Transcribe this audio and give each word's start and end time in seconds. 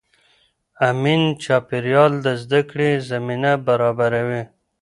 امن 0.89 1.21
چاپېریال 1.43 2.13
د 2.25 2.27
زده 2.41 2.61
کړې 2.69 2.89
زمینه 3.09 3.51
برابروي. 3.67 4.43